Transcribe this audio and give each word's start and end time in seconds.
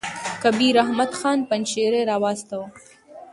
کبیر 0.43 0.75
احمد 0.83 1.11
خان 1.19 1.39
پنجشېري 1.49 2.01
را 2.09 2.15
واستاوه. 2.23 2.67